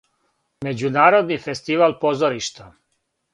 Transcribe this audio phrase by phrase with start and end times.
[0.67, 2.67] Међународни фестивал позоришта.